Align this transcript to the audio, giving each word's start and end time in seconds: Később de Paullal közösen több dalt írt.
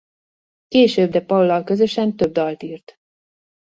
Később 0.67 1.11
de 1.11 1.21
Paullal 1.21 1.63
közösen 1.63 2.15
több 2.15 2.31
dalt 2.31 2.63
írt. 2.63 2.95